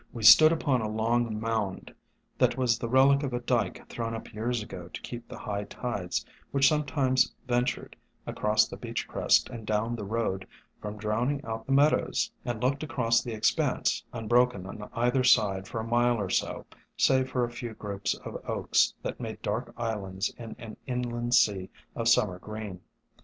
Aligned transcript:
We 0.11 0.23
stood 0.23 0.51
upon 0.51 0.81
a 0.81 0.89
long 0.89 1.39
mound, 1.39 1.93
that 2.39 2.57
was 2.57 2.79
the 2.79 2.89
relic 2.89 3.21
of 3.21 3.33
a 3.33 3.39
dyke 3.39 3.87
thrown 3.87 4.15
up 4.15 4.33
years 4.33 4.63
ago 4.63 4.87
to 4.87 5.01
keep 5.03 5.27
the 5.29 5.37
high 5.37 5.65
tides, 5.65 6.25
which 6.49 6.67
sometimes 6.67 7.31
ventured 7.47 7.95
across 8.25 8.67
the 8.67 8.77
beach 8.77 9.07
crest 9.07 9.47
and 9.51 9.63
down 9.63 9.95
the 9.95 10.03
road, 10.03 10.47
from 10.81 10.97
drowning 10.97 11.39
out 11.45 11.67
the 11.67 11.71
meadows, 11.71 12.31
and 12.43 12.63
looked 12.63 12.81
across 12.81 13.21
the 13.21 13.33
expanse 13.33 14.03
unbroken 14.11 14.65
on 14.65 14.89
either 14.93 15.23
side 15.23 15.67
for 15.67 15.79
a 15.79 15.83
mile 15.87 16.17
or 16.19 16.31
so, 16.31 16.65
save 16.97 17.29
for 17.29 17.43
a 17.43 17.51
few 17.51 17.75
groups 17.75 18.15
of 18.25 18.43
Oaks 18.49 18.95
that 19.03 19.19
made 19.19 19.39
dark 19.43 19.71
islands 19.77 20.33
in 20.35 20.55
an 20.57 20.77
inland 20.87 21.35
sea 21.35 21.69
of 21.95 22.07
summer 22.07 22.39
green. 22.39 22.81